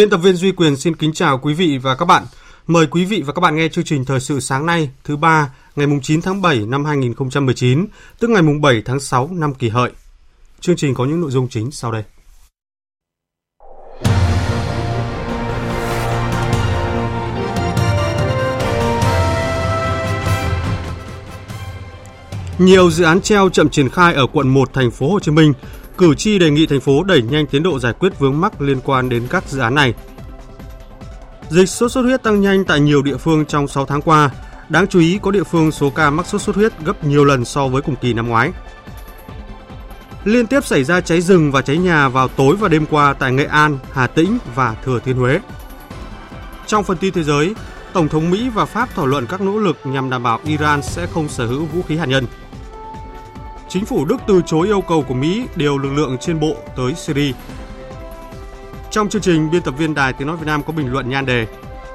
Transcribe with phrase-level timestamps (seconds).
[0.00, 2.26] Biên tập viên Duy Quyền xin kính chào quý vị và các bạn.
[2.66, 5.54] Mời quý vị và các bạn nghe chương trình thời sự sáng nay, thứ ba,
[5.76, 7.86] ngày 9 tháng 7 năm 2019,
[8.18, 9.90] tức ngày 7 tháng 6 năm kỷ hợi.
[10.60, 12.02] Chương trình có những nội dung chính sau đây.
[22.58, 25.52] Nhiều dự án treo chậm triển khai ở quận 1 thành phố Hồ Chí Minh
[26.00, 28.80] Cử tri đề nghị thành phố đẩy nhanh tiến độ giải quyết vướng mắc liên
[28.84, 29.94] quan đến các dự án này.
[31.48, 34.30] Dịch sốt xuất huyết tăng nhanh tại nhiều địa phương trong 6 tháng qua.
[34.68, 37.44] Đáng chú ý có địa phương số ca mắc sốt xuất huyết gấp nhiều lần
[37.44, 38.52] so với cùng kỳ năm ngoái.
[40.24, 43.32] Liên tiếp xảy ra cháy rừng và cháy nhà vào tối và đêm qua tại
[43.32, 45.40] Nghệ An, Hà Tĩnh và Thừa Thiên Huế.
[46.66, 47.54] Trong phần tin thế giới,
[47.92, 51.06] Tổng thống Mỹ và Pháp thảo luận các nỗ lực nhằm đảm bảo Iran sẽ
[51.06, 52.26] không sở hữu vũ khí hạt nhân.
[53.70, 56.94] Chính phủ Đức từ chối yêu cầu của Mỹ điều lực lượng trên bộ tới
[56.94, 57.32] Syria.
[58.90, 61.26] Trong chương trình, biên tập viên Đài Tiếng Nói Việt Nam có bình luận nhan
[61.26, 61.46] đề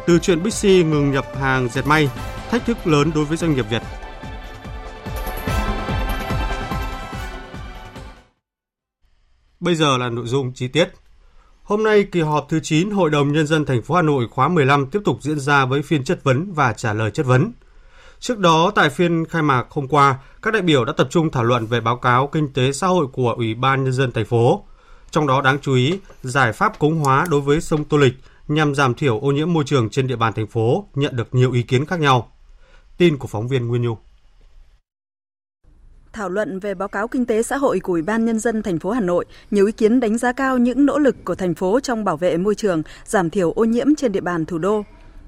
[0.07, 2.09] Từ chuyện Bixi ngừng nhập hàng dệt may,
[2.49, 3.81] thách thức lớn đối với doanh nghiệp Việt.
[9.59, 10.89] Bây giờ là nội dung chi tiết.
[11.63, 14.47] Hôm nay, kỳ họp thứ 9 Hội đồng Nhân dân thành phố Hà Nội khóa
[14.47, 17.51] 15 tiếp tục diễn ra với phiên chất vấn và trả lời chất vấn.
[18.19, 21.43] Trước đó, tại phiên khai mạc hôm qua, các đại biểu đã tập trung thảo
[21.43, 24.63] luận về báo cáo kinh tế xã hội của Ủy ban Nhân dân thành phố.
[25.11, 28.13] Trong đó đáng chú ý, giải pháp cống hóa đối với sông Tô Lịch
[28.47, 31.51] nhằm giảm thiểu ô nhiễm môi trường trên địa bàn thành phố nhận được nhiều
[31.51, 32.31] ý kiến khác nhau.
[32.97, 33.97] Tin của phóng viên Nguyên Nhu
[36.15, 38.79] thảo luận về báo cáo kinh tế xã hội của Ủy ban nhân dân thành
[38.79, 41.79] phố Hà Nội, nhiều ý kiến đánh giá cao những nỗ lực của thành phố
[41.79, 44.83] trong bảo vệ môi trường, giảm thiểu ô nhiễm trên địa bàn thủ đô.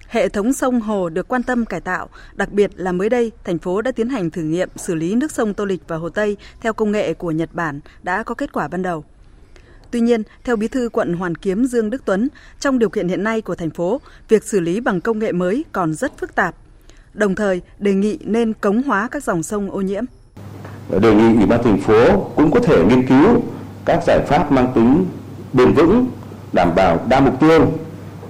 [0.07, 3.57] Hệ thống sông hồ được quan tâm cải tạo, đặc biệt là mới đây, thành
[3.57, 6.37] phố đã tiến hành thử nghiệm xử lý nước sông Tô Lịch và Hồ Tây
[6.61, 9.03] theo công nghệ của Nhật Bản đã có kết quả ban đầu.
[9.91, 12.27] Tuy nhiên, theo Bí thư quận Hoàn Kiếm Dương Đức Tuấn,
[12.59, 15.65] trong điều kiện hiện nay của thành phố, việc xử lý bằng công nghệ mới
[15.71, 16.55] còn rất phức tạp.
[17.13, 20.03] Đồng thời, đề nghị nên cống hóa các dòng sông ô nhiễm.
[21.01, 23.43] Đề nghị Ủy ban thành phố cũng có thể nghiên cứu
[23.85, 25.05] các giải pháp mang tính
[25.53, 26.07] bền vững,
[26.53, 27.71] đảm bảo đa mục tiêu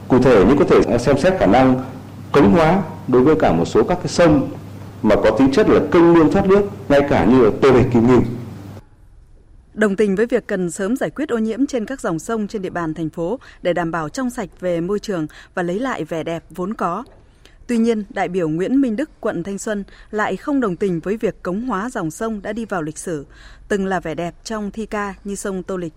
[0.07, 1.84] Cụ thể như có thể xem xét khả năng
[2.31, 4.50] cống hóa đối với cả một số các cái sông
[5.01, 7.85] mà có tính chất là kênh mương thoát nước, ngay cả như là Tô Lịch
[7.94, 8.22] Kim Ngưu.
[9.73, 12.62] Đồng tình với việc cần sớm giải quyết ô nhiễm trên các dòng sông trên
[12.62, 16.03] địa bàn thành phố để đảm bảo trong sạch về môi trường và lấy lại
[16.03, 17.03] vẻ đẹp vốn có.
[17.67, 21.17] Tuy nhiên, đại biểu Nguyễn Minh Đức, quận Thanh Xuân lại không đồng tình với
[21.17, 23.25] việc cống hóa dòng sông đã đi vào lịch sử,
[23.67, 25.94] từng là vẻ đẹp trong thi ca như sông Tô Lịch.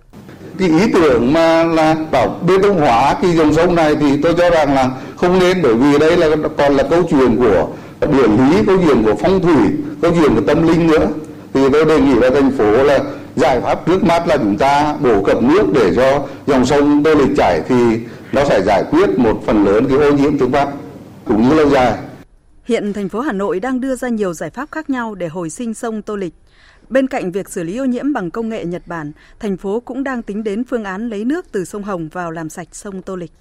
[0.58, 4.34] Cái ý tưởng mà là bảo bê tông hóa cái dòng sông này thì tôi
[4.38, 7.68] cho rằng là không nên bởi vì đây là còn là câu chuyện của
[8.00, 9.68] địa lý, câu chuyện của phong thủy,
[10.02, 11.08] câu chuyện của tâm linh nữa.
[11.54, 12.98] Thì tôi đề nghị là thành phố là
[13.36, 17.14] giải pháp trước mắt là chúng ta bổ cập nước để cho dòng sông Tô
[17.14, 17.76] Lịch chảy thì
[18.32, 20.68] nó sẽ giải quyết một phần lớn cái ô nhiễm tiếng Bắc
[21.30, 21.98] cũng như lâu dài.
[22.64, 25.50] Hiện thành phố Hà Nội đang đưa ra nhiều giải pháp khác nhau để hồi
[25.50, 26.34] sinh sông Tô Lịch.
[26.88, 30.04] Bên cạnh việc xử lý ô nhiễm bằng công nghệ Nhật Bản, thành phố cũng
[30.04, 33.16] đang tính đến phương án lấy nước từ sông Hồng vào làm sạch sông Tô
[33.16, 33.32] Lịch.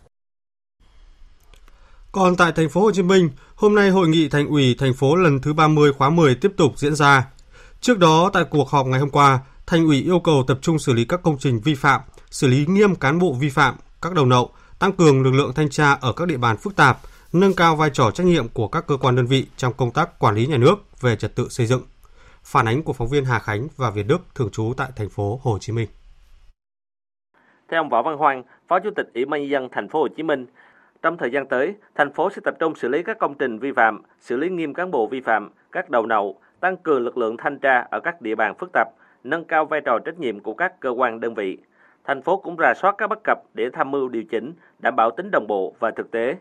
[2.11, 5.16] Còn tại thành phố Hồ Chí Minh, hôm nay hội nghị thành ủy thành phố
[5.16, 7.27] lần thứ 30 khóa 10 tiếp tục diễn ra.
[7.81, 10.94] Trước đó tại cuộc họp ngày hôm qua, thành ủy yêu cầu tập trung xử
[10.94, 12.01] lý các công trình vi phạm,
[12.31, 15.69] xử lý nghiêm cán bộ vi phạm, các đầu nậu, tăng cường lực lượng thanh
[15.69, 17.00] tra ở các địa bàn phức tạp,
[17.34, 20.20] nâng cao vai trò trách nhiệm của các cơ quan đơn vị trong công tác
[20.20, 21.81] quản lý nhà nước về trật tự xây dựng.
[22.44, 25.40] Phản ánh của phóng viên Hà Khánh và Việt Đức thường trú tại thành phố
[25.44, 25.90] Hồ Chí Minh.
[27.70, 30.08] Theo ông Võ Văn Hoàng, Phó Chủ tịch Ủy ban nhân dân thành phố Hồ
[30.08, 30.46] Chí Minh,
[31.02, 33.72] trong thời gian tới, thành phố sẽ tập trung xử lý các công trình vi
[33.72, 37.38] phạm, xử lý nghiêm cán bộ vi phạm, các đầu nậu, tăng cường lực lượng
[37.38, 38.88] thanh tra ở các địa bàn phức tạp,
[39.24, 41.58] nâng cao vai trò trách nhiệm của các cơ quan đơn vị.
[42.06, 45.12] Thành phố cũng rà soát các bất cập để tham mưu điều chỉnh, đảm bảo
[45.12, 46.36] tính đồng bộ và thực tế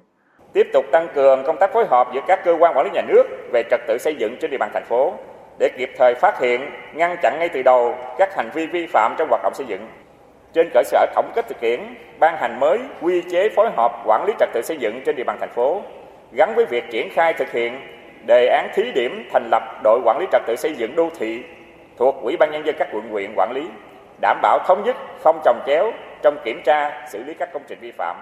[0.52, 3.02] tiếp tục tăng cường công tác phối hợp giữa các cơ quan quản lý nhà
[3.08, 5.14] nước về trật tự xây dựng trên địa bàn thành phố,
[5.58, 9.14] để kịp thời phát hiện, ngăn chặn ngay từ đầu các hành vi vi phạm
[9.18, 9.88] trong hoạt động xây dựng.
[10.52, 14.24] Trên cơ sở tổng kết thực tiễn, ban hành mới quy chế phối hợp quản
[14.26, 15.82] lý trật tự xây dựng trên địa bàn thành phố,
[16.32, 17.80] gắn với việc triển khai thực hiện
[18.26, 21.42] đề án thí điểm thành lập đội quản lý trật tự xây dựng đô thị
[21.98, 23.62] thuộc Ủy ban nhân dân các quận huyện quản lý,
[24.20, 25.92] đảm bảo thống nhất, không trồng chéo
[26.22, 28.16] trong kiểm tra, xử lý các công trình vi phạm.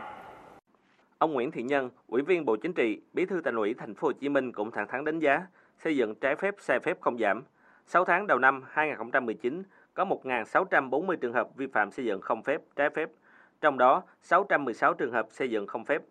[1.19, 4.09] Ông Nguyễn Thiện Nhân, Ủy viên Bộ Chính trị, Bí thư Thành ủy Thành phố
[4.09, 5.47] Hồ Chí Minh cũng thẳng thắn đánh giá
[5.85, 7.43] xây dựng trái phép sai phép không giảm.
[7.87, 9.63] 6 tháng đầu năm 2019
[9.95, 13.11] có 1.640 trường hợp vi phạm xây dựng không phép, trái phép,
[13.61, 16.03] trong đó 616 trường hợp xây dựng không phép.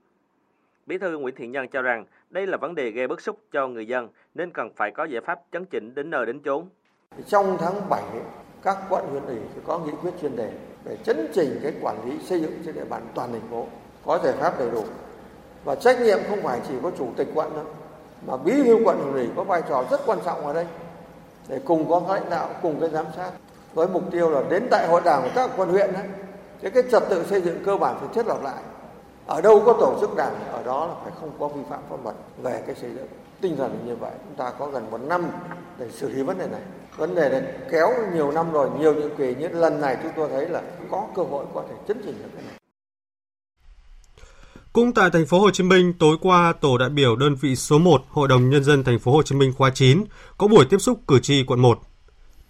[0.86, 3.68] Bí thư Nguyễn Thiện Nhân cho rằng đây là vấn đề gây bức xúc cho
[3.68, 6.70] người dân nên cần phải có giải pháp chấn chỉnh đến nơi đến chốn.
[7.28, 8.04] Trong tháng 7,
[8.64, 10.52] các quận huyện ủy có nghị quyết chuyên đề
[10.86, 13.68] để chấn chỉnh cái quản lý xây dựng trên địa bàn toàn thành phố
[14.06, 14.84] có giải pháp đầy đủ.
[15.64, 17.66] Và trách nhiệm không phải chỉ có chủ tịch quận đâu,
[18.28, 20.66] mà bí thư quận ủy có vai trò rất quan trọng ở đây,
[21.48, 23.32] để cùng có lãnh đạo, cùng cái giám sát,
[23.74, 26.04] với mục tiêu là đến đại hội đảng của các quận huyện đấy.
[26.62, 28.64] Cái cái trật tự xây dựng cơ bản phải thiết lập lại.
[29.26, 31.96] Ở đâu có tổ chức đảng, ở đó là phải không có vi phạm pháp
[32.04, 33.08] luật về cái xây dựng.
[33.42, 35.28] Tinh thần như vậy, chúng ta có gần một năm
[35.78, 36.62] để xử lý vấn đề này.
[36.98, 37.42] Vấn đề này
[37.72, 39.36] kéo nhiều năm rồi, nhiều nhiệm kỳ.
[39.40, 40.62] Nhưng lần này chúng tôi thấy là
[40.92, 42.56] có cơ hội có thể chấn chỉnh được cái này
[44.76, 47.80] cũng tại thành phố Hồ Chí Minh, tối qua tổ đại biểu đơn vị số
[47.80, 50.04] 1 Hội đồng nhân dân thành phố Hồ Chí Minh khóa 9
[50.38, 51.80] có buổi tiếp xúc cử tri quận 1.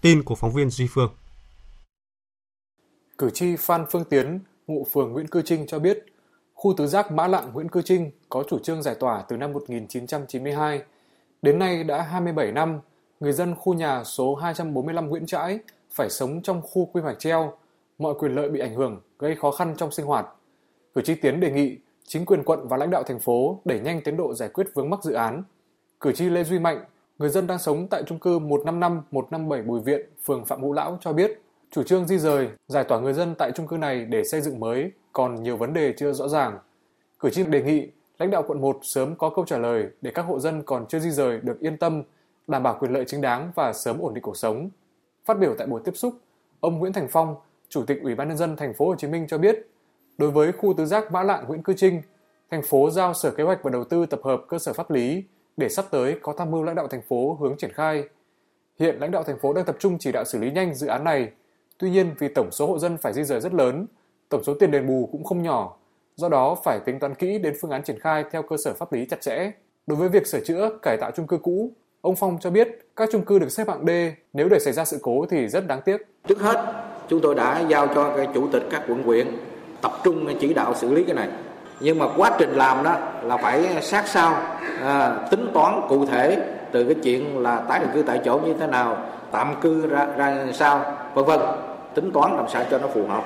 [0.01, 1.09] Tin của phóng viên Duy Phương.
[3.17, 6.05] Cử tri Phan Phương Tiến, ngụ phường Nguyễn Cư Trinh cho biết,
[6.53, 9.53] khu tứ giác Mã Lạng Nguyễn Cư Trinh có chủ trương giải tỏa từ năm
[9.53, 10.81] 1992.
[11.41, 12.79] Đến nay đã 27 năm,
[13.19, 15.59] người dân khu nhà số 245 Nguyễn Trãi
[15.91, 17.57] phải sống trong khu quy hoạch treo,
[17.99, 20.25] mọi quyền lợi bị ảnh hưởng, gây khó khăn trong sinh hoạt.
[20.95, 24.01] Cử tri Tiến đề nghị chính quyền quận và lãnh đạo thành phố đẩy nhanh
[24.01, 25.43] tiến độ giải quyết vướng mắc dự án.
[25.99, 26.85] Cử tri Lê Duy Mạnh,
[27.17, 30.97] người dân đang sống tại trung cư 155 157 Bùi Viện, phường Phạm Ngũ Lão
[31.01, 31.41] cho biết,
[31.71, 34.59] chủ trương di rời, giải tỏa người dân tại trung cư này để xây dựng
[34.59, 36.59] mới còn nhiều vấn đề chưa rõ ràng.
[37.19, 37.87] Cử tri đề nghị
[38.17, 40.99] lãnh đạo quận 1 sớm có câu trả lời để các hộ dân còn chưa
[40.99, 42.03] di rời được yên tâm,
[42.47, 44.69] đảm bảo quyền lợi chính đáng và sớm ổn định cuộc sống.
[45.25, 46.13] Phát biểu tại buổi tiếp xúc,
[46.59, 47.35] ông Nguyễn Thành Phong,
[47.69, 49.67] Chủ tịch Ủy ban nhân dân thành phố Hồ Chí Minh cho biết,
[50.17, 52.01] Đối với khu tứ giác Mã Lạng Nguyễn Cư Trinh,
[52.51, 55.23] thành phố giao Sở Kế hoạch và Đầu tư tập hợp cơ sở pháp lý
[55.57, 58.03] để sắp tới có tham mưu lãnh đạo thành phố hướng triển khai.
[58.79, 61.03] Hiện lãnh đạo thành phố đang tập trung chỉ đạo xử lý nhanh dự án
[61.03, 61.29] này.
[61.77, 63.87] Tuy nhiên vì tổng số hộ dân phải di rời rất lớn,
[64.29, 65.77] tổng số tiền đền bù cũng không nhỏ,
[66.15, 68.93] do đó phải tính toán kỹ đến phương án triển khai theo cơ sở pháp
[68.93, 69.51] lý chặt chẽ.
[69.87, 71.71] Đối với việc sửa chữa, cải tạo chung cư cũ,
[72.01, 73.89] ông Phong cho biết các chung cư được xếp hạng D,
[74.33, 75.97] nếu để xảy ra sự cố thì rất đáng tiếc.
[76.27, 76.73] Trước hết,
[77.07, 79.27] chúng tôi đã giao cho cái chủ tịch các quận huyện
[79.85, 81.27] tập trung chỉ đạo xử lý cái này.
[81.79, 84.33] Nhưng mà quá trình làm đó là phải sát sao
[84.81, 86.37] à, tính toán cụ thể
[86.71, 88.97] từ cái chuyện là tái định cư tại chỗ như thế nào
[89.31, 91.39] tạm cư ra ra sao vân vân.
[91.93, 93.23] Tính toán làm sao cho nó phù hợp.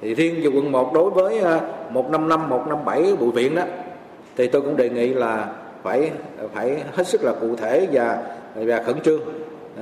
[0.00, 1.60] Thì riêng về quận 1 đối với à,
[1.90, 3.62] 155 157 bùi viện đó
[4.36, 5.46] thì tôi cũng đề nghị là
[5.82, 6.10] phải
[6.54, 8.22] phải hết sức là cụ thể và
[8.54, 9.20] và khẩn trương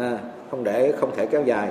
[0.01, 0.19] à,
[0.51, 1.69] không để không thể kéo dài.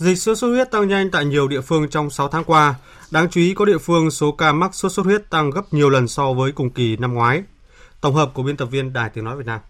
[0.00, 2.74] Dịch sốt xuất huyết tăng nhanh tại nhiều địa phương trong 6 tháng qua.
[3.10, 5.90] Đáng chú ý có địa phương số ca mắc sốt xuất huyết tăng gấp nhiều
[5.90, 7.42] lần so với cùng kỳ năm ngoái.
[8.00, 9.60] Tổng hợp của biên tập viên Đài Tiếng nói Việt Nam.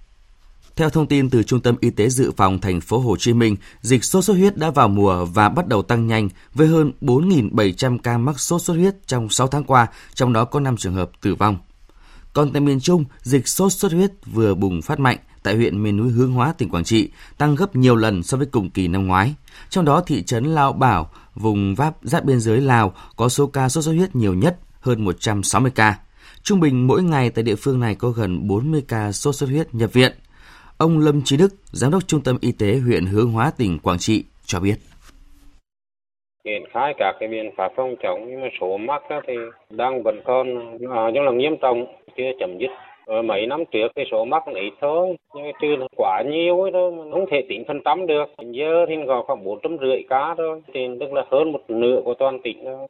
[0.76, 3.56] Theo thông tin từ Trung tâm Y tế Dự phòng thành phố Hồ Chí Minh,
[3.80, 7.98] dịch sốt xuất huyết đã vào mùa và bắt đầu tăng nhanh với hơn 4.700
[7.98, 11.10] ca mắc sốt xuất huyết trong 6 tháng qua, trong đó có 5 trường hợp
[11.20, 11.58] tử vong.
[12.32, 15.96] Còn tại miền Trung, dịch sốt xuất huyết vừa bùng phát mạnh tại huyện miền
[15.96, 19.06] núi Hướng Hóa, tỉnh Quảng Trị, tăng gấp nhiều lần so với cùng kỳ năm
[19.06, 19.34] ngoái.
[19.68, 23.68] Trong đó thị trấn Lao Bảo, vùng váp giáp biên giới Lào có số ca
[23.68, 25.98] sốt xuất huyết nhiều nhất, hơn 160 ca.
[26.42, 29.74] Trung bình mỗi ngày tại địa phương này có gần 40 ca sốt xuất huyết
[29.74, 30.12] nhập viện.
[30.78, 33.98] Ông Lâm Trí Đức, Giám đốc Trung tâm Y tế huyện Hướng Hóa, tỉnh Quảng
[33.98, 34.76] Trị cho biết
[36.44, 39.34] triển khai các cái biện pháp phòng chống nhưng mà số mắc thì
[39.70, 40.46] đang vẫn còn
[40.90, 42.70] à, rất là nghiêm trọng chưa chấm dứt
[43.06, 46.70] rồi mấy năm trước cái số mắc ít thôi nhưng mà trừ quá nhiều ấy
[46.72, 50.34] thôi không thể tính phần trăm được giờ thì còn khoảng bốn trăm rưỡi cá
[50.38, 52.88] thôi thì tức là hơn một nửa của toàn tỉnh thôi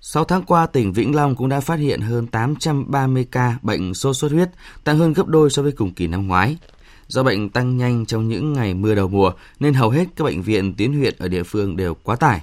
[0.00, 4.16] 6 tháng qua, tỉnh Vĩnh Long cũng đã phát hiện hơn 830 ca bệnh sốt
[4.16, 4.48] xuất huyết,
[4.84, 6.56] tăng hơn gấp đôi so với cùng kỳ năm ngoái.
[7.06, 10.42] Do bệnh tăng nhanh trong những ngày mưa đầu mùa nên hầu hết các bệnh
[10.42, 12.40] viện tuyến huyện ở địa phương đều quá tải.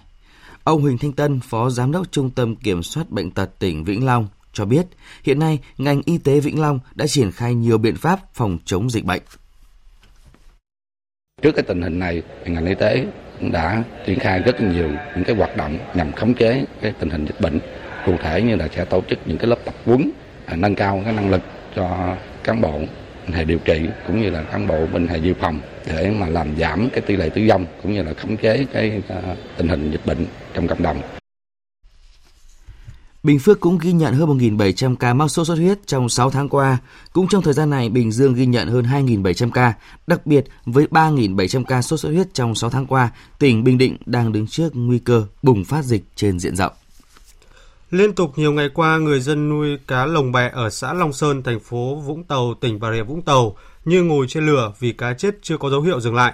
[0.64, 4.06] Ông Huỳnh Thanh Tân, Phó Giám đốc Trung tâm Kiểm soát Bệnh tật tỉnh Vĩnh
[4.06, 4.86] Long cho biết
[5.24, 8.90] hiện nay ngành y tế Vĩnh Long đã triển khai nhiều biện pháp phòng chống
[8.90, 9.22] dịch bệnh.
[11.42, 13.06] Trước cái tình hình này, ngành y tế
[13.40, 17.10] cũng đã triển khai rất nhiều những cái hoạt động nhằm khống chế cái tình
[17.10, 17.60] hình dịch bệnh.
[18.06, 20.12] Cụ thể như là sẽ tổ chức những cái lớp tập huấn
[20.46, 21.42] à, nâng cao cái năng lực
[21.76, 22.82] cho cán bộ
[23.34, 26.58] hệ điều trị cũng như là cán bộ bên hệ dự phòng để mà làm
[26.58, 29.92] giảm cái tỷ lệ tử vong cũng như là khống chế cái à, tình hình
[29.92, 31.02] dịch bệnh trong cộng đồng.
[33.26, 36.50] Bình Phước cũng ghi nhận hơn 1.700 ca mắc sốt xuất huyết trong 6 tháng
[36.50, 36.78] qua.
[37.14, 39.74] Cũng trong thời gian này, Bình Dương ghi nhận hơn 2.700 ca.
[40.08, 43.98] Đặc biệt, với 3.700 ca sốt xuất huyết trong 6 tháng qua, tỉnh Bình Định
[44.06, 46.74] đang đứng trước nguy cơ bùng phát dịch trên diện rộng.
[47.92, 51.44] Liên tục nhiều ngày qua, người dân nuôi cá lồng bè ở xã Long Sơn,
[51.44, 53.56] thành phố Vũng Tàu, tỉnh Bà Rịa Vũng Tàu
[53.86, 56.34] như ngồi trên lửa vì cá chết chưa có dấu hiệu dừng lại.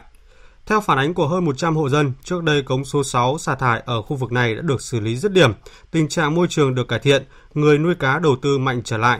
[0.66, 3.82] Theo phản ánh của hơn 100 hộ dân, trước đây cống số 6 xả thải
[3.86, 5.54] ở khu vực này đã được xử lý dứt điểm,
[5.92, 9.20] tình trạng môi trường được cải thiện, người nuôi cá đầu tư mạnh trở lại.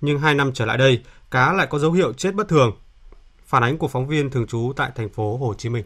[0.00, 2.72] Nhưng hai năm trở lại đây, cá lại có dấu hiệu chết bất thường.
[3.44, 5.84] Phản ánh của phóng viên thường trú tại thành phố Hồ Chí Minh.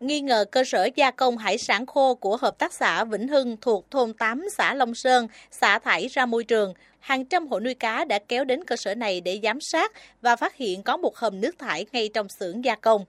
[0.00, 3.56] Nghi ngờ cơ sở gia công hải sản khô của Hợp tác xã Vĩnh Hưng
[3.60, 7.74] thuộc thôn 8 xã Long Sơn xả thải ra môi trường, hàng trăm hộ nuôi
[7.74, 11.16] cá đã kéo đến cơ sở này để giám sát và phát hiện có một
[11.16, 13.04] hầm nước thải ngay trong xưởng gia công.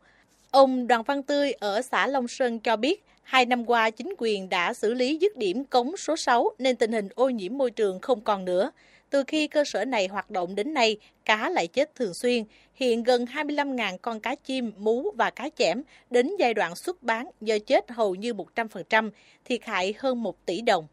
[0.51, 4.49] Ông Đoàn Văn Tươi ở xã Long Sơn cho biết, hai năm qua chính quyền
[4.49, 7.99] đã xử lý dứt điểm cống số 6 nên tình hình ô nhiễm môi trường
[7.99, 8.71] không còn nữa.
[9.09, 12.43] Từ khi cơ sở này hoạt động đến nay, cá lại chết thường xuyên.
[12.73, 17.29] Hiện gần 25.000 con cá chim, mú và cá chẽm đến giai đoạn xuất bán
[17.41, 19.09] do chết hầu như 100%,
[19.45, 20.87] thiệt hại hơn 1 tỷ đồng.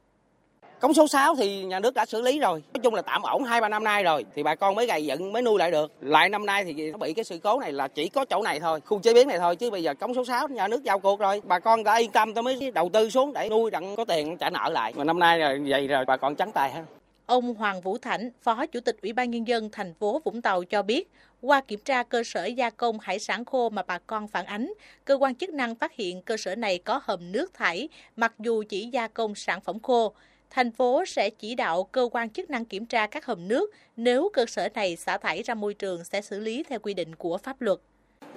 [0.81, 2.63] Cống số 6 thì nhà nước đã xử lý rồi.
[2.75, 4.25] Nói chung là tạm ổn 2-3 năm nay rồi.
[4.35, 5.93] Thì bà con mới gầy dựng mới nuôi lại được.
[6.01, 8.61] Lại năm nay thì nó bị cái sự cố này là chỉ có chỗ này
[8.61, 8.81] thôi.
[8.81, 9.57] Khu chế biến này thôi.
[9.57, 11.43] Chứ bây giờ cống số 6 nhà nước giao cuộc rồi.
[11.45, 14.37] Bà con đã yên tâm tôi mới đầu tư xuống để nuôi đặng có tiền
[14.37, 14.93] trả nợ lại.
[14.97, 16.85] Mà năm nay là vậy rồi bà con trắng tay ha.
[17.27, 20.65] Ông Hoàng Vũ Thảnh, Phó Chủ tịch Ủy ban Nhân dân thành phố Vũng Tàu
[20.65, 21.11] cho biết,
[21.43, 24.73] qua kiểm tra cơ sở gia công hải sản khô mà bà con phản ánh,
[25.05, 28.63] cơ quan chức năng phát hiện cơ sở này có hầm nước thải, mặc dù
[28.69, 30.13] chỉ gia công sản phẩm khô.
[30.51, 34.31] Thành phố sẽ chỉ đạo cơ quan chức năng kiểm tra các hầm nước, nếu
[34.33, 37.39] cơ sở này xả thải ra môi trường sẽ xử lý theo quy định của
[37.39, 37.79] pháp luật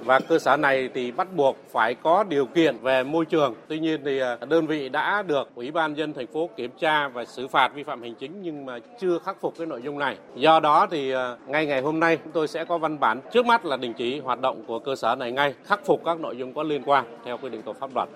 [0.04, 3.56] và cơ sở này thì bắt buộc phải có điều kiện về môi trường.
[3.68, 7.08] Tuy nhiên thì à, đơn vị đã được Ủy ban dân thành phố kiểm tra
[7.08, 10.00] và xử phạt vi phạm hành chính nhưng mà chưa khắc phục cái nội dung
[10.00, 10.18] này.
[10.36, 13.46] Do đó thì à, ngay ngày hôm nay chúng tôi sẽ có văn bản trước
[13.46, 16.38] mắt là đình chỉ hoạt động của cơ sở này ngay, khắc phục các nội
[16.38, 18.10] dung có liên quan theo quy định của pháp luật.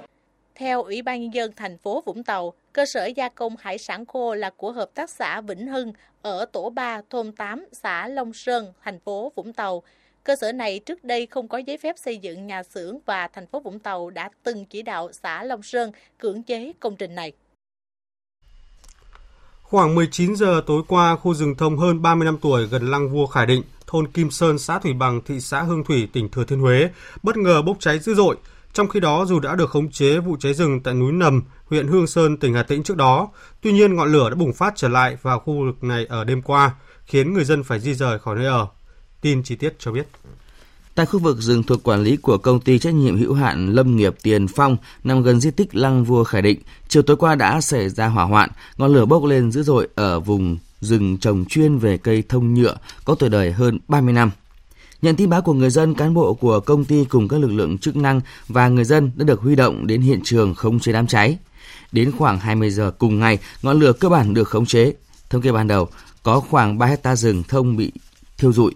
[0.55, 4.05] Theo Ủy ban Nhân dân thành phố Vũng Tàu, cơ sở gia công hải sản
[4.05, 8.33] khô là của Hợp tác xã Vĩnh Hưng ở tổ 3, thôn 8, xã Long
[8.33, 9.83] Sơn, thành phố Vũng Tàu.
[10.23, 13.47] Cơ sở này trước đây không có giấy phép xây dựng nhà xưởng và thành
[13.47, 17.31] phố Vũng Tàu đã từng chỉ đạo xã Long Sơn cưỡng chế công trình này.
[19.61, 23.25] Khoảng 19 giờ tối qua, khu rừng thông hơn 30 năm tuổi gần Lăng Vua
[23.25, 26.59] Khải Định, thôn Kim Sơn, xã Thủy Bằng, thị xã Hương Thủy, tỉnh Thừa Thiên
[26.59, 26.89] Huế,
[27.23, 28.35] bất ngờ bốc cháy dữ dội.
[28.73, 31.87] Trong khi đó, dù đã được khống chế vụ cháy rừng tại núi Nầm, huyện
[31.87, 33.29] Hương Sơn, tỉnh Hà Tĩnh trước đó,
[33.61, 36.41] tuy nhiên ngọn lửa đã bùng phát trở lại vào khu vực này ở đêm
[36.41, 36.75] qua,
[37.05, 38.67] khiến người dân phải di rời khỏi nơi ở.
[39.21, 40.07] Tin chi tiết cho biết.
[40.95, 43.95] Tại khu vực rừng thuộc quản lý của công ty trách nhiệm hữu hạn Lâm
[43.95, 47.61] nghiệp Tiền Phong nằm gần di tích Lăng Vua Khải Định, chiều tối qua đã
[47.61, 51.77] xảy ra hỏa hoạn, ngọn lửa bốc lên dữ dội ở vùng rừng trồng chuyên
[51.77, 52.75] về cây thông nhựa
[53.05, 54.31] có tuổi đời hơn 30 năm.
[55.03, 57.77] Nhận tin báo của người dân, cán bộ của công ty cùng các lực lượng
[57.77, 61.07] chức năng và người dân đã được huy động đến hiện trường khống chế đám
[61.07, 61.37] cháy.
[61.91, 64.93] Đến khoảng 20 giờ cùng ngày, ngọn lửa cơ bản được khống chế.
[65.29, 65.87] Thống kê ban đầu,
[66.23, 67.91] có khoảng 3 hecta rừng thông bị
[68.37, 68.71] thiêu rụi.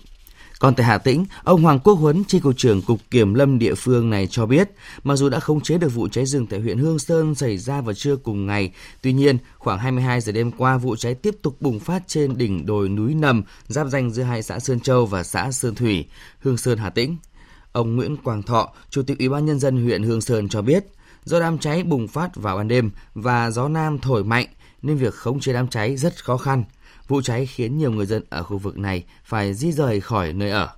[0.60, 3.76] Còn tại Hà Tĩnh, ông Hoàng Quốc Huấn, tri cục trưởng Cục Kiểm lâm địa
[3.76, 4.72] phương này cho biết,
[5.04, 7.82] mặc dù đã khống chế được vụ cháy rừng tại huyện Hương Sơn xảy ra
[7.82, 8.72] vào trưa cùng ngày,
[9.02, 12.66] tuy nhiên, khoảng 22 giờ đêm qua, vụ cháy tiếp tục bùng phát trên đỉnh
[12.66, 16.06] đồi núi Nầm, giáp danh giữa hai xã Sơn Châu và xã Sơn Thủy,
[16.40, 17.18] Hương Sơn, Hà Tĩnh.
[17.72, 20.86] Ông Nguyễn Quang Thọ, Chủ tịch Ủy ban Nhân dân huyện Hương Sơn cho biết,
[21.24, 24.48] do đám cháy bùng phát vào ban đêm và gió nam thổi mạnh,
[24.82, 26.64] nên việc khống chế đám cháy rất khó khăn–
[27.08, 30.50] Vụ cháy khiến nhiều người dân ở khu vực này phải di rời khỏi nơi
[30.50, 30.70] ở.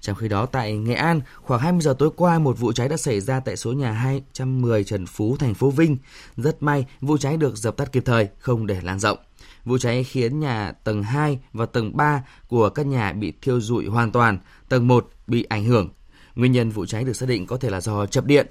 [0.00, 2.96] Trong khi đó tại Nghệ An, khoảng 20 giờ tối qua một vụ cháy đã
[2.96, 5.96] xảy ra tại số nhà 210 Trần Phú, thành phố Vinh.
[6.36, 9.18] Rất may vụ cháy được dập tắt kịp thời, không để lan rộng.
[9.64, 13.86] Vụ cháy khiến nhà tầng 2 và tầng 3 của căn nhà bị thiêu rụi
[13.86, 14.38] hoàn toàn,
[14.68, 15.88] tầng 1 bị ảnh hưởng.
[16.34, 18.46] Nguyên nhân vụ cháy được xác định có thể là do chập điện.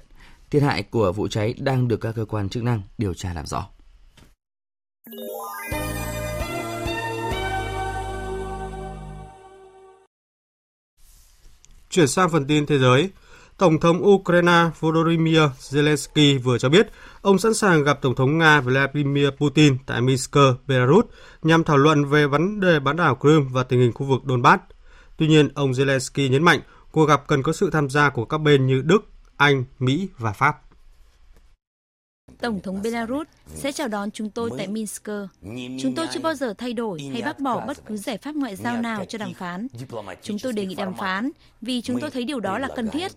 [0.50, 3.46] Thiệt hại của vụ cháy đang được các cơ quan chức năng điều tra làm
[3.46, 3.66] rõ.
[11.90, 13.10] Chuyển sang phần tin thế giới,
[13.58, 16.88] Tổng thống Ukraine Volodymyr Zelensky vừa cho biết
[17.22, 21.04] ông sẵn sàng gặp Tổng thống Nga Vladimir Putin tại Minsk, Belarus
[21.42, 24.62] nhằm thảo luận về vấn đề bán đảo Crimea và tình hình khu vực Donbass.
[25.16, 26.60] Tuy nhiên, ông Zelensky nhấn mạnh
[26.92, 29.04] cuộc gặp cần có sự tham gia của các bên như Đức,
[29.36, 30.56] Anh, Mỹ và Pháp.
[32.40, 35.04] Tổng thống Belarus sẽ chào đón chúng tôi tại Minsk.
[35.80, 38.56] Chúng tôi chưa bao giờ thay đổi hay bác bỏ bất cứ giải pháp ngoại
[38.56, 39.66] giao nào cho đàm phán.
[40.22, 41.30] Chúng tôi đề nghị đàm phán
[41.60, 43.12] vì chúng tôi thấy điều đó là cần thiết.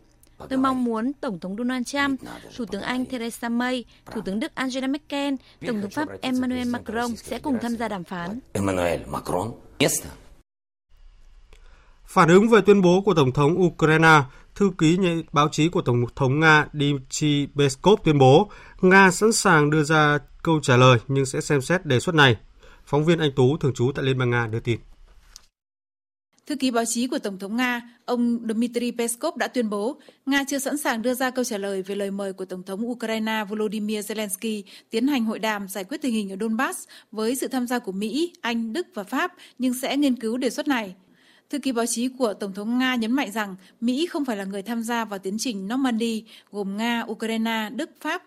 [0.49, 2.21] Tôi mong muốn Tổng thống Donald Trump,
[2.57, 5.33] Thủ tướng Anh Theresa May, Thủ tướng Đức Angela Merkel,
[5.67, 8.39] Tổng thống Pháp Emmanuel Macron sẽ cùng tham gia đàm phán.
[8.53, 9.51] Emmanuel Macron,
[12.13, 14.21] Phản ứng về tuyên bố của Tổng thống Ukraine,
[14.55, 14.97] thư ký
[15.31, 18.51] báo chí của Tổng thống Nga Dmitry Peskov tuyên bố
[18.81, 22.35] Nga sẵn sàng đưa ra câu trả lời nhưng sẽ xem xét đề xuất này.
[22.85, 24.79] Phóng viên Anh Tú, thường trú tại Liên bang Nga đưa tin.
[26.47, 30.43] Thư ký báo chí của Tổng thống Nga, ông Dmitry Peskov đã tuyên bố Nga
[30.47, 33.43] chưa sẵn sàng đưa ra câu trả lời về lời mời của Tổng thống Ukraine
[33.49, 37.67] Volodymyr Zelensky tiến hành hội đàm giải quyết tình hình ở Donbass với sự tham
[37.67, 40.95] gia của Mỹ, Anh, Đức và Pháp, nhưng sẽ nghiên cứu đề xuất này.
[41.49, 44.43] Thư ký báo chí của Tổng thống Nga nhấn mạnh rằng Mỹ không phải là
[44.43, 48.23] người tham gia vào tiến trình Normandy gồm Nga, Ukraine, Đức, Pháp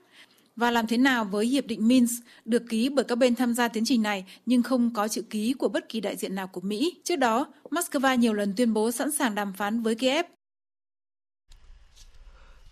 [0.56, 3.68] và làm thế nào với Hiệp định Minsk được ký bởi các bên tham gia
[3.68, 6.60] tiến trình này nhưng không có chữ ký của bất kỳ đại diện nào của
[6.60, 6.94] Mỹ.
[7.04, 10.26] Trước đó, Moscow nhiều lần tuyên bố sẵn sàng đàm phán với Kiev.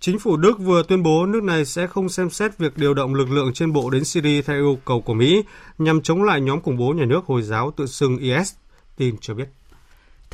[0.01, 3.15] Chính phủ Đức vừa tuyên bố nước này sẽ không xem xét việc điều động
[3.15, 5.45] lực lượng trên bộ đến Syria theo yêu cầu của Mỹ
[5.79, 8.55] nhằm chống lại nhóm khủng bố nhà nước Hồi giáo tự xưng IS,
[8.97, 9.49] tin cho biết.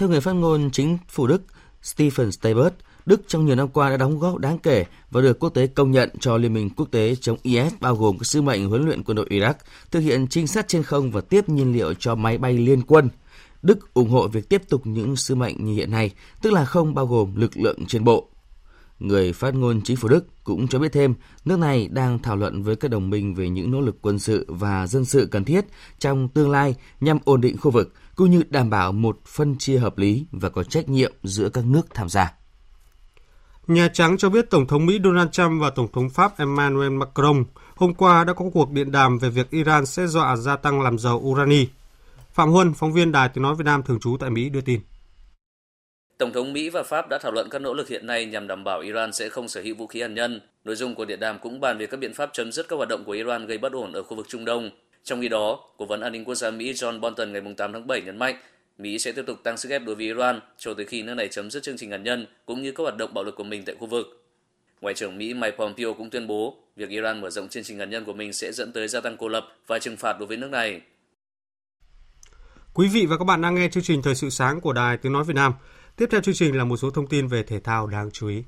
[0.00, 1.42] Theo người phát ngôn chính phủ Đức
[1.82, 2.74] Stephen Steibert,
[3.06, 5.90] Đức trong nhiều năm qua đã đóng góp đáng kể và được quốc tế công
[5.90, 9.02] nhận cho Liên minh quốc tế chống IS bao gồm các sứ mệnh huấn luyện
[9.02, 9.54] quân đội Iraq,
[9.90, 13.08] thực hiện trinh sát trên không và tiếp nhiên liệu cho máy bay liên quân.
[13.62, 16.10] Đức ủng hộ việc tiếp tục những sứ mệnh như hiện nay,
[16.42, 18.28] tức là không bao gồm lực lượng trên bộ.
[18.98, 21.14] Người phát ngôn chính phủ Đức cũng cho biết thêm,
[21.44, 24.46] nước này đang thảo luận với các đồng minh về những nỗ lực quân sự
[24.48, 25.64] và dân sự cần thiết
[25.98, 29.78] trong tương lai nhằm ổn định khu vực, cũng như đảm bảo một phân chia
[29.78, 32.32] hợp lý và có trách nhiệm giữa các nước tham gia.
[33.66, 37.44] Nhà Trắng cho biết Tổng thống Mỹ Donald Trump và Tổng thống Pháp Emmanuel Macron
[37.76, 40.98] hôm qua đã có cuộc điện đàm về việc Iran sẽ dọa gia tăng làm
[40.98, 41.66] dầu urani.
[42.32, 44.80] Phạm Huân, phóng viên Đài Tiếng Nói Việt Nam thường trú tại Mỹ đưa tin.
[46.18, 48.64] Tổng thống Mỹ và Pháp đã thảo luận các nỗ lực hiện nay nhằm đảm
[48.64, 50.40] bảo Iran sẽ không sở hữu vũ khí hạt nhân.
[50.64, 52.88] Nội dung của điện đàm cũng bàn về các biện pháp chấm dứt các hoạt
[52.88, 54.70] động của Iran gây bất ổn ở khu vực Trung Đông.
[55.04, 57.86] Trong khi đó, Cố vấn an ninh quốc gia Mỹ John Bolton ngày 8 tháng
[57.86, 58.36] 7 nhấn mạnh
[58.80, 61.28] Mỹ sẽ tiếp tục tăng sức ép đối với Iran cho tới khi nước này
[61.28, 63.62] chấm dứt chương trình hạt nhân cũng như các hoạt động bạo lực của mình
[63.66, 64.06] tại khu vực.
[64.80, 67.84] Ngoại trưởng Mỹ Mike Pompeo cũng tuyên bố việc Iran mở rộng chương trình hạt
[67.84, 70.36] nhân của mình sẽ dẫn tới gia tăng cô lập và trừng phạt đối với
[70.36, 70.80] nước này.
[72.74, 75.12] Quý vị và các bạn đang nghe chương trình Thời sự sáng của Đài Tiếng
[75.12, 75.52] Nói Việt Nam.
[75.96, 78.44] Tiếp theo chương trình là một số thông tin về thể thao đáng chú ý.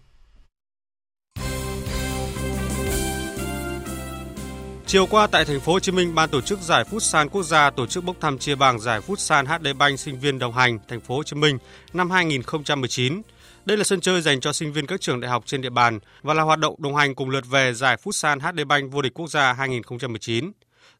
[4.92, 7.70] Chiều qua tại thành phố Hồ Chí Minh, ban tổ chức giải Futsal quốc gia
[7.70, 11.00] tổ chức bốc thăm chia bảng giải Futsal HD Bank sinh viên đồng hành thành
[11.00, 11.58] phố Hồ Chí Minh
[11.92, 13.22] năm 2019.
[13.64, 15.98] Đây là sân chơi dành cho sinh viên các trường đại học trên địa bàn
[16.22, 19.14] và là hoạt động đồng hành cùng lượt về giải Futsal HD Bank vô địch
[19.14, 20.52] quốc gia 2019.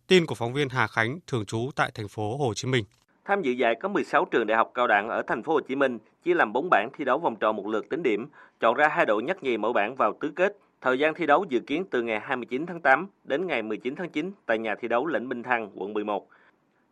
[0.07, 2.85] Tin của phóng viên Hà Khánh thường trú tại thành phố Hồ Chí Minh.
[3.25, 5.75] Tham dự giải có 16 trường đại học cao đẳng ở thành phố Hồ Chí
[5.75, 8.27] Minh, chia làm 4 bảng thi đấu vòng tròn một lượt tính điểm,
[8.61, 11.45] chọn ra hai đội nhất nhì mỗi bảng vào tứ kết Thời gian thi đấu
[11.49, 14.89] dự kiến từ ngày 29 tháng 8 đến ngày 19 tháng 9 tại nhà thi
[14.89, 16.29] đấu Lĩnh Minh Thăng, quận 11.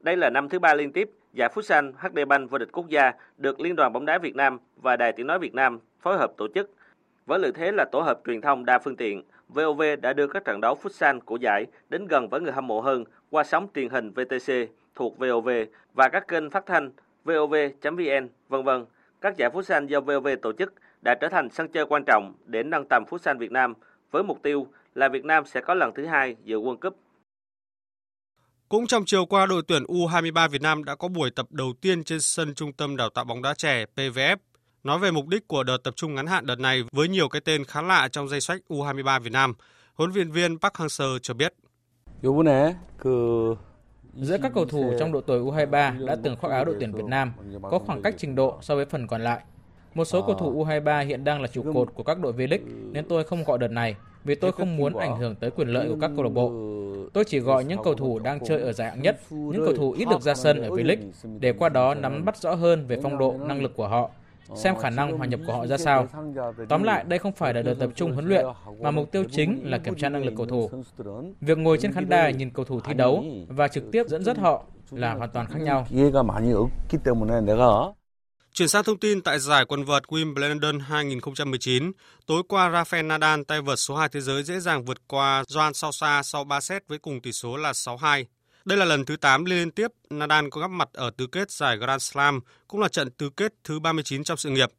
[0.01, 3.13] Đây là năm thứ ba liên tiếp giải Futsal HD Bank vô địch quốc gia
[3.37, 6.33] được Liên đoàn bóng đá Việt Nam và Đài Tiếng nói Việt Nam phối hợp
[6.37, 6.71] tổ chức.
[7.27, 10.45] Với lợi thế là tổ hợp truyền thông đa phương tiện, VOV đã đưa các
[10.45, 13.89] trận đấu Futsal của giải đến gần với người hâm mộ hơn qua sóng truyền
[13.89, 14.53] hình VTC
[14.95, 15.49] thuộc VOV
[15.95, 16.91] và các kênh phát thanh
[17.25, 18.85] vov.vn, vân vân.
[19.21, 22.63] Các giải Futsal do VOV tổ chức đã trở thành sân chơi quan trọng để
[22.63, 23.75] nâng tầm Futsal Việt Nam
[24.11, 26.97] với mục tiêu là Việt Nam sẽ có lần thứ hai dự World Cup.
[28.69, 32.05] Cũng trong chiều qua, đội tuyển U23 Việt Nam đã có buổi tập đầu tiên
[32.05, 34.37] trên sân Trung tâm Đào tạo bóng đá trẻ PVF.
[34.85, 37.41] Nói về mục đích của đợt tập trung ngắn hạn đợt này với nhiều cái
[37.45, 39.55] tên khá lạ trong danh sách U23 Việt Nam,
[39.95, 41.55] huấn luyện viên Park Hang-seo cho biết.
[44.15, 47.05] Giữa các cầu thủ trong độ tuổi U23 đã từng khoác áo đội tuyển Việt
[47.07, 47.33] Nam
[47.71, 49.41] có khoảng cách trình độ so với phần còn lại.
[49.95, 53.05] Một số cầu thủ U23 hiện đang là trụ cột của các đội V-League nên
[53.09, 55.97] tôi không gọi đợt này vì tôi không muốn ảnh hưởng tới quyền lợi của
[56.01, 56.53] các câu lạc bộ.
[57.13, 59.93] Tôi chỉ gọi những cầu thủ đang chơi ở giải hạng nhất, những cầu thủ
[59.93, 63.19] ít được ra sân ở V-League để qua đó nắm bắt rõ hơn về phong
[63.19, 64.11] độ, năng lực của họ,
[64.55, 66.07] xem khả năng hòa nhập của họ ra sao.
[66.69, 68.47] Tóm lại, đây không phải là đợt tập trung huấn luyện,
[68.81, 70.71] mà mục tiêu chính là kiểm tra năng lực cầu thủ.
[71.41, 74.39] Việc ngồi trên khán đài nhìn cầu thủ thi đấu và trực tiếp dẫn dắt
[74.39, 75.87] họ là hoàn toàn khác nhau.
[78.53, 81.93] Chuyển sang thông tin tại giải quần vợt Wimbledon 2019,
[82.27, 85.73] tối qua Rafael Nadal tay vợt số 2 thế giới dễ dàng vượt qua Joan
[85.73, 88.25] Sosa sau 3 set với cùng tỷ số là 6-2.
[88.65, 91.77] Đây là lần thứ 8 liên tiếp Nadal có gặp mặt ở tứ kết giải
[91.77, 94.71] Grand Slam, cũng là trận tứ kết thứ 39 trong sự nghiệp.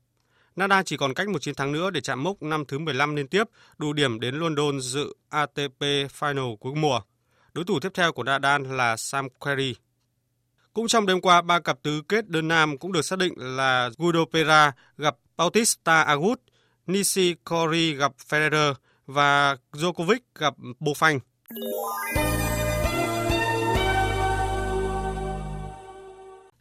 [0.55, 3.27] Nadal chỉ còn cách một chiến thắng nữa để chạm mốc năm thứ 15 liên
[3.27, 3.43] tiếp,
[3.77, 5.81] đủ điểm đến London dự ATP
[6.19, 7.01] Final cuối mùa.
[7.53, 9.75] Đối thủ tiếp theo của Nadal là Sam Querrey.
[10.73, 13.89] Cũng trong đêm qua, ba cặp tứ kết đơn nam cũng được xác định là
[13.97, 16.41] Guido Pera gặp Bautista Agut,
[16.87, 18.73] Nishikori gặp Federer
[19.07, 21.19] và Djokovic gặp Bofanh.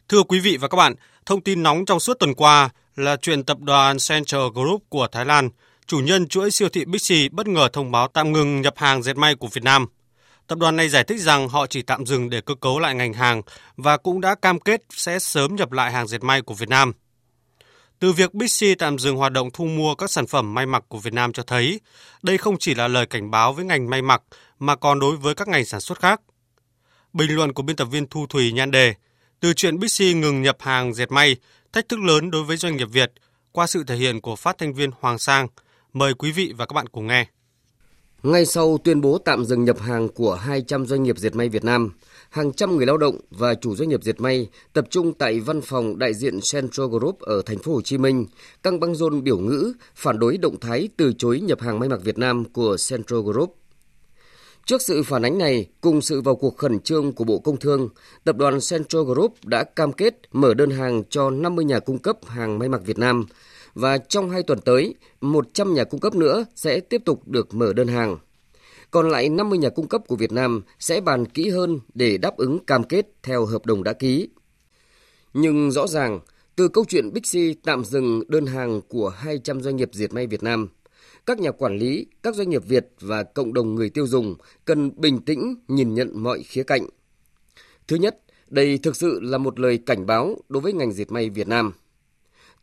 [0.09, 0.93] Thưa quý vị và các bạn,
[1.25, 5.25] thông tin nóng trong suốt tuần qua là chuyện tập đoàn Central Group của Thái
[5.25, 5.49] Lan,
[5.85, 9.17] chủ nhân chuỗi siêu thị Bixi bất ngờ thông báo tạm ngừng nhập hàng dệt
[9.17, 9.87] may của Việt Nam.
[10.51, 13.13] Tập đoàn này giải thích rằng họ chỉ tạm dừng để cơ cấu lại ngành
[13.13, 13.41] hàng
[13.77, 16.93] và cũng đã cam kết sẽ sớm nhập lại hàng dệt may của Việt Nam.
[17.99, 20.97] Từ việc Bixi tạm dừng hoạt động thu mua các sản phẩm may mặc của
[20.97, 21.79] Việt Nam cho thấy,
[22.23, 24.21] đây không chỉ là lời cảnh báo với ngành may mặc
[24.59, 26.21] mà còn đối với các ngành sản xuất khác.
[27.13, 28.93] Bình luận của biên tập viên Thu Thủy nhan đề
[29.39, 31.35] từ chuyện Bixi ngừng nhập hàng dệt may,
[31.73, 33.11] thách thức lớn đối với doanh nghiệp Việt
[33.51, 35.47] qua sự thể hiện của phát thanh viên Hoàng Sang.
[35.93, 37.25] Mời quý vị và các bạn cùng nghe.
[38.23, 41.63] Ngay sau tuyên bố tạm dừng nhập hàng của 200 doanh nghiệp dệt may Việt
[41.63, 41.91] Nam,
[42.29, 45.61] hàng trăm người lao động và chủ doanh nghiệp dệt may tập trung tại văn
[45.61, 48.25] phòng đại diện Central Group ở thành phố Hồ Chí Minh,
[48.63, 51.99] căng băng rôn biểu ngữ phản đối động thái từ chối nhập hàng may mặc
[52.03, 53.55] Việt Nam của Central Group.
[54.65, 57.89] Trước sự phản ánh này, cùng sự vào cuộc khẩn trương của Bộ Công Thương,
[58.23, 62.17] tập đoàn Central Group đã cam kết mở đơn hàng cho 50 nhà cung cấp
[62.27, 63.25] hàng may mặc Việt Nam
[63.73, 67.73] và trong hai tuần tới, 100 nhà cung cấp nữa sẽ tiếp tục được mở
[67.73, 68.17] đơn hàng.
[68.91, 72.37] Còn lại 50 nhà cung cấp của Việt Nam sẽ bàn kỹ hơn để đáp
[72.37, 74.29] ứng cam kết theo hợp đồng đã ký.
[75.33, 76.19] Nhưng rõ ràng,
[76.55, 80.43] từ câu chuyện Bixi tạm dừng đơn hàng của 200 doanh nghiệp diệt may Việt
[80.43, 80.69] Nam–
[81.25, 84.91] các nhà quản lý, các doanh nghiệp Việt và cộng đồng người tiêu dùng cần
[84.95, 86.87] bình tĩnh nhìn nhận mọi khía cạnh.
[87.87, 91.29] Thứ nhất, đây thực sự là một lời cảnh báo đối với ngành dệt may
[91.29, 91.73] Việt Nam.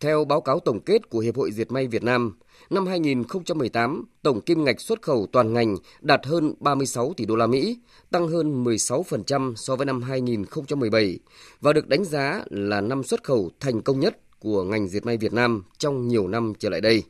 [0.00, 2.36] Theo báo cáo tổng kết của Hiệp hội diệt may Việt Nam,
[2.70, 7.46] năm 2018, tổng kim ngạch xuất khẩu toàn ngành đạt hơn 36 tỷ đô la
[7.46, 7.78] Mỹ,
[8.10, 11.18] tăng hơn 16% so với năm 2017
[11.60, 15.16] và được đánh giá là năm xuất khẩu thành công nhất của ngành diệt may
[15.16, 17.02] Việt Nam trong nhiều năm trở lại đây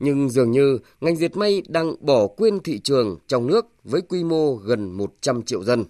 [0.00, 4.24] nhưng dường như ngành diệt may đang bỏ quên thị trường trong nước với quy
[4.24, 5.84] mô gần 100 triệu dân.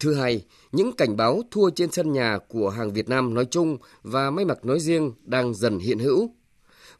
[0.00, 3.78] Thứ hai, những cảnh báo thua trên sân nhà của hàng Việt Nam nói chung
[4.02, 6.30] và may mặc nói riêng đang dần hiện hữu.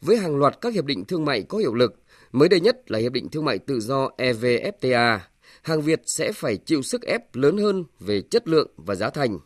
[0.01, 1.95] Với hàng loạt các hiệp định thương mại có hiệu lực,
[2.31, 5.19] mới đây nhất là hiệp định thương mại tự do EVFTA,
[5.61, 9.39] hàng Việt sẽ phải chịu sức ép lớn hơn về chất lượng và giá thành.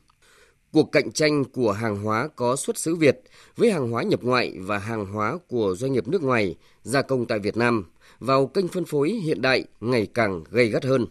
[0.71, 3.21] Cuộc cạnh tranh của hàng hóa có xuất xứ Việt
[3.57, 7.25] với hàng hóa nhập ngoại và hàng hóa của doanh nghiệp nước ngoài gia công
[7.25, 7.85] tại Việt Nam
[8.19, 11.05] vào kênh phân phối hiện đại ngày càng gây gắt hơn.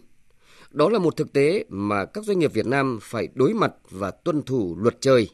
[0.71, 4.11] Đó là một thực tế mà các doanh nghiệp Việt Nam phải đối mặt và
[4.11, 5.29] tuân thủ luật chơi.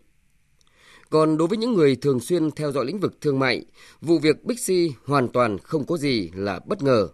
[1.09, 3.65] Còn đối với những người thường xuyên theo dõi lĩnh vực thương mại,
[4.01, 7.07] vụ việc Bixi hoàn toàn không có gì là bất ngờ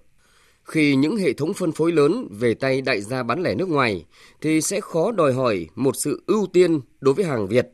[0.64, 4.06] khi những hệ thống phân phối lớn về tay đại gia bán lẻ nước ngoài
[4.42, 7.68] thì sẽ khó đòi hỏi một sự ưu tiên đối với hàng Việt,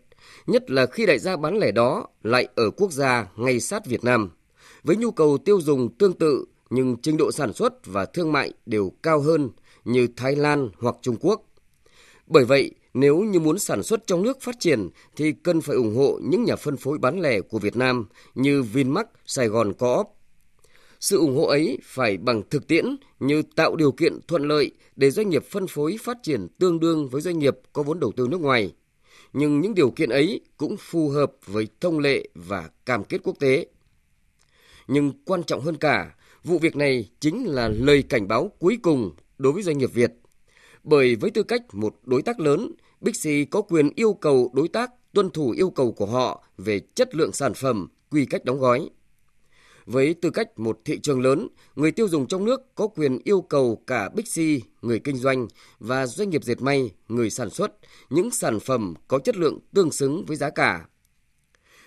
[0.47, 4.03] nhất là khi đại gia bán lẻ đó lại ở quốc gia ngay sát Việt
[4.03, 4.29] Nam,
[4.83, 8.53] với nhu cầu tiêu dùng tương tự nhưng trình độ sản xuất và thương mại
[8.65, 9.49] đều cao hơn
[9.91, 11.41] như Thái Lan hoặc Trung Quốc.
[12.27, 15.95] Bởi vậy, nếu như muốn sản xuất trong nước phát triển thì cần phải ủng
[15.95, 20.19] hộ những nhà phân phối bán lẻ của Việt Nam như Vinmark, Sài Gòn Co-op
[20.99, 22.85] sự ủng hộ ấy phải bằng thực tiễn
[23.19, 27.09] như tạo điều kiện thuận lợi để doanh nghiệp phân phối phát triển tương đương
[27.09, 28.73] với doanh nghiệp có vốn đầu tư nước ngoài.
[29.33, 33.39] Nhưng những điều kiện ấy cũng phù hợp với thông lệ và cam kết quốc
[33.39, 33.67] tế.
[34.87, 39.11] Nhưng quan trọng hơn cả, vụ việc này chính là lời cảnh báo cuối cùng
[39.39, 40.13] đối với doanh nghiệp Việt.
[40.83, 42.71] Bởi với tư cách một đối tác lớn,
[43.01, 47.15] Bixi có quyền yêu cầu đối tác tuân thủ yêu cầu của họ về chất
[47.15, 48.89] lượng sản phẩm, quy cách đóng gói.
[49.85, 53.41] Với tư cách một thị trường lớn, người tiêu dùng trong nước có quyền yêu
[53.41, 55.47] cầu cả Bixi, người kinh doanh
[55.79, 57.71] và doanh nghiệp dệt may, người sản xuất
[58.09, 60.85] những sản phẩm có chất lượng tương xứng với giá cả.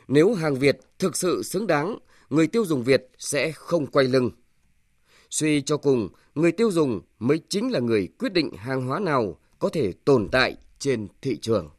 [0.08, 1.98] Nếu hàng Việt thực sự xứng đáng,
[2.30, 4.30] người tiêu dùng Việt sẽ không quay lưng.
[5.32, 9.38] Suy cho cùng, người tiêu dùng mới chính là người quyết định hàng hóa nào
[9.58, 11.70] có thể tồn tại trên thị trường.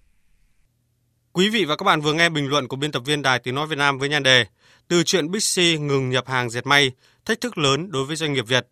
[1.31, 3.55] Quý vị và các bạn vừa nghe bình luận của biên tập viên Đài Tiếng
[3.55, 4.45] Nói Việt Nam với nhan đề
[4.87, 6.91] từ chuyện Bixi ngừng nhập hàng dệt may,
[7.25, 8.67] thách thức lớn đối với doanh nghiệp Việt.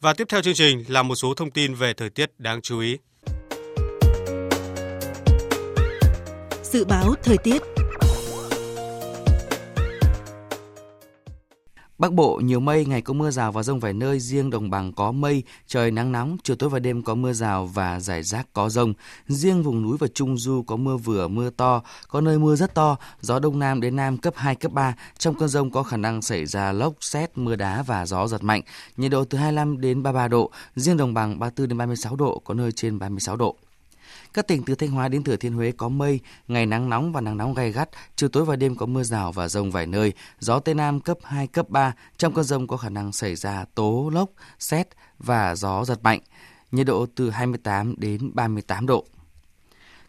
[0.00, 2.80] Và tiếp theo chương trình là một số thông tin về thời tiết đáng chú
[2.80, 2.96] ý.
[6.62, 7.71] Dự báo thời tiết
[12.02, 14.92] Bắc Bộ nhiều mây, ngày có mưa rào và rông vài nơi, riêng đồng bằng
[14.92, 18.52] có mây, trời nắng nóng, chiều tối và đêm có mưa rào và rải rác
[18.52, 18.94] có rông.
[19.28, 22.74] Riêng vùng núi và Trung Du có mưa vừa, mưa to, có nơi mưa rất
[22.74, 24.94] to, gió đông nam đến nam cấp 2, cấp 3.
[25.18, 28.42] Trong cơn rông có khả năng xảy ra lốc, xét, mưa đá và gió giật
[28.42, 28.62] mạnh.
[28.96, 32.54] Nhiệt độ từ 25 đến 33 độ, riêng đồng bằng 34 đến 36 độ, có
[32.54, 33.56] nơi trên 36 độ.
[34.34, 37.20] Các tỉnh từ Thanh Hóa đến Thừa Thiên Huế có mây, ngày nắng nóng và
[37.20, 40.12] nắng nóng gay gắt, chiều tối và đêm có mưa rào và rông vài nơi,
[40.38, 41.94] gió Tây Nam cấp 2, cấp 3.
[42.16, 46.20] Trong cơn rông có khả năng xảy ra tố, lốc, xét và gió giật mạnh.
[46.72, 49.06] Nhiệt độ từ 28 đến 38 độ.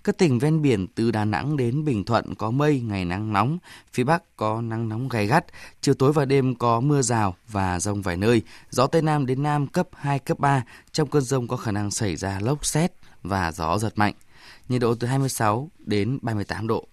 [0.04, 3.58] Các tỉnh ven biển từ Đà Nẵng đến Bình Thuận có mây, ngày nắng nóng,
[3.94, 5.46] phía Bắc có nắng nóng gay gắt,
[5.82, 9.44] chiều tối và đêm có mưa rào và rông vài nơi, gió Tây Nam đến
[9.44, 12.92] Nam cấp 2, cấp 3, trong cơn rông có khả năng xảy ra lốc xét
[13.24, 14.14] và gió giật mạnh,
[14.70, 16.88] nhiệt độ từ 26 đến 38 độ.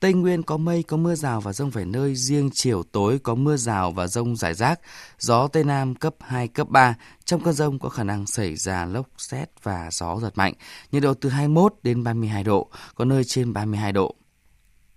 [0.00, 3.34] Tây Nguyên có mây, có mưa rào và rông vài nơi, riêng chiều tối có
[3.34, 4.80] mưa rào và rông rải rác,
[5.18, 6.94] gió Tây Nam cấp 2, cấp 3.
[7.24, 10.54] Trong cơn rông có khả năng xảy ra lốc xét và gió giật mạnh,
[10.92, 14.14] nhiệt độ từ 21 đến 32 độ, có nơi trên 32 độ.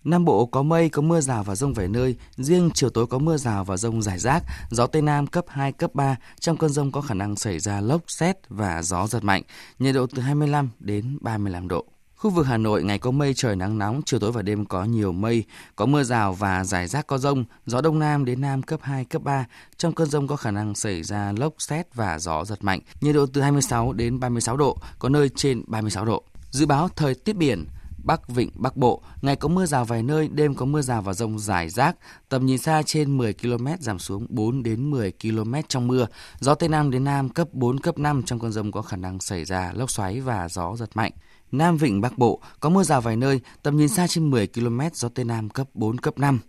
[0.08, 3.20] Nam Bộ có mây, có mưa rào và rông vài nơi, riêng chiều tối có
[3.20, 6.70] mưa rào và rông rải rác, gió Tây Nam cấp 2, cấp 3, trong cơn
[6.70, 9.44] rông có khả năng xảy ra lốc, xét và gió giật mạnh,
[9.80, 11.86] nhiệt độ từ 25 đến 35 độ.
[12.16, 14.84] Khu vực Hà Nội ngày có mây trời nắng nóng, chiều tối và đêm có
[14.84, 15.44] nhiều mây,
[15.76, 19.06] có mưa rào và rải rác có rông, gió đông nam đến nam cấp 2,
[19.06, 19.46] cấp 3.
[19.78, 23.16] Trong cơn rông có khả năng xảy ra lốc xét và gió giật mạnh, nhiệt
[23.16, 26.24] độ từ 26 đến 36 độ, có nơi trên 36 độ.
[26.52, 27.66] Dự báo thời tiết biển,
[28.08, 31.14] Bắc Vịnh Bắc Bộ, ngày có mưa rào vài nơi, đêm có mưa rào và
[31.14, 31.96] rông rải rác,
[32.30, 36.08] tầm nhìn xa trên 10 km giảm xuống 4 đến 10 km trong mưa,
[36.40, 39.20] gió Tây Nam đến Nam cấp 4, cấp 5 trong cơn rông có khả năng
[39.20, 41.12] xảy ra lốc xoáy và gió giật mạnh.
[41.52, 44.80] Nam Vịnh Bắc Bộ có mưa rào vài nơi, tầm nhìn xa trên 10 km,
[44.94, 46.40] gió Tây Nam cấp 4, cấp 5.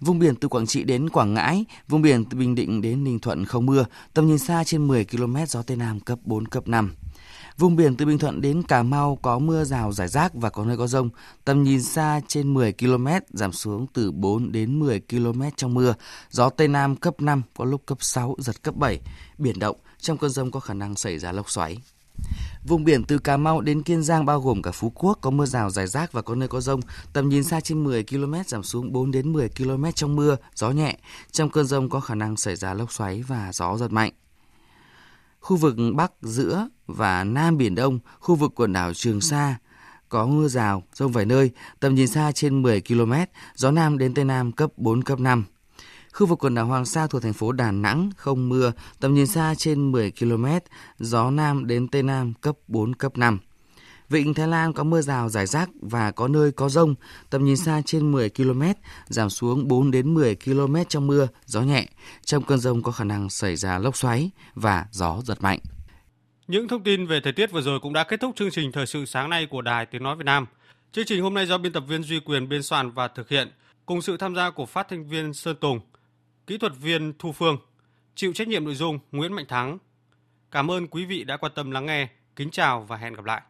[0.00, 3.18] Vùng biển từ Quảng Trị đến Quảng Ngãi, vùng biển từ Bình Định đến Ninh
[3.18, 3.84] Thuận không mưa,
[4.14, 6.94] tầm nhìn xa trên 10 km, gió Tây Nam cấp 4, cấp 5.
[7.58, 10.64] Vùng biển từ Bình Thuận đến Cà Mau có mưa rào rải rác và có
[10.64, 11.10] nơi có rông.
[11.44, 15.94] Tầm nhìn xa trên 10 km, giảm xuống từ 4 đến 10 km trong mưa.
[16.30, 19.00] Gió Tây Nam cấp 5, có lúc cấp 6, giật cấp 7.
[19.38, 21.78] Biển động, trong cơn rông có khả năng xảy ra lốc xoáy.
[22.66, 25.46] Vùng biển từ Cà Mau đến Kiên Giang bao gồm cả Phú Quốc có mưa
[25.46, 26.80] rào rải rác và có nơi có rông.
[27.12, 30.70] Tầm nhìn xa trên 10 km giảm xuống 4 đến 10 km trong mưa, gió
[30.70, 30.98] nhẹ.
[31.32, 34.12] Trong cơn rông có khả năng xảy ra lốc xoáy và gió giật mạnh.
[35.40, 39.56] Khu vực Bắc, giữa và Nam Biển Đông, khu vực quần đảo Trường Sa
[40.08, 43.12] có mưa rào, rông vài nơi, tầm nhìn xa trên 10 km,
[43.54, 45.44] gió Nam đến Tây Nam cấp 4, cấp 5.
[46.12, 49.26] Khu vực quần đảo Hoàng Sa thuộc thành phố Đà Nẵng không mưa, tầm nhìn
[49.26, 50.46] xa trên 10 km,
[50.98, 53.38] gió Nam đến Tây Nam cấp 4, cấp 5.
[54.08, 56.94] Vịnh Thái Lan có mưa rào rải rác và có nơi có rông,
[57.30, 58.62] tầm nhìn xa trên 10 km,
[59.06, 61.86] giảm xuống 4 đến 10 km trong mưa, gió nhẹ.
[62.24, 65.58] Trong cơn rông có khả năng xảy ra lốc xoáy và gió giật mạnh.
[66.46, 68.86] Những thông tin về thời tiết vừa rồi cũng đã kết thúc chương trình thời
[68.86, 70.46] sự sáng nay của Đài Tiếng nói Việt Nam.
[70.92, 73.48] Chương trình hôm nay do biên tập viên Duy Quyền biên soạn và thực hiện,
[73.86, 75.80] cùng sự tham gia của phát thanh viên Sơn Tùng,
[76.46, 77.56] kỹ thuật viên Thu Phương,
[78.14, 79.78] chịu trách nhiệm nội dung Nguyễn Mạnh Thắng.
[80.50, 82.08] Cảm ơn quý vị đã quan tâm lắng nghe.
[82.36, 83.42] Kính chào và hẹn gặp lại.